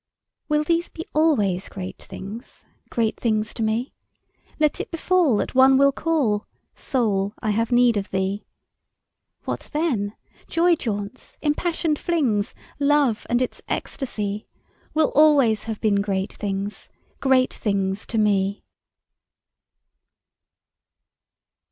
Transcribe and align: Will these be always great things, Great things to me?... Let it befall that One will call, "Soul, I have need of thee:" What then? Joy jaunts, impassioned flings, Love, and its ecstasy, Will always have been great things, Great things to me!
Will 0.49 0.63
these 0.63 0.89
be 0.89 1.05
always 1.13 1.69
great 1.69 2.01
things, 2.01 2.65
Great 2.89 3.19
things 3.19 3.53
to 3.53 3.61
me?... 3.61 3.93
Let 4.59 4.79
it 4.79 4.89
befall 4.89 5.37
that 5.37 5.53
One 5.53 5.77
will 5.77 5.91
call, 5.91 6.47
"Soul, 6.73 7.35
I 7.39 7.51
have 7.51 7.71
need 7.71 7.97
of 7.97 8.09
thee:" 8.09 8.43
What 9.43 9.69
then? 9.73 10.15
Joy 10.47 10.75
jaunts, 10.75 11.37
impassioned 11.43 11.99
flings, 11.99 12.55
Love, 12.79 13.27
and 13.29 13.43
its 13.43 13.61
ecstasy, 13.67 14.47
Will 14.95 15.11
always 15.13 15.65
have 15.65 15.79
been 15.79 16.01
great 16.01 16.33
things, 16.33 16.89
Great 17.19 17.53
things 17.53 18.07
to 18.07 18.17
me! 18.17 18.63